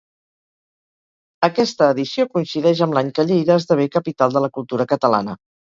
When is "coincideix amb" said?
2.39-2.99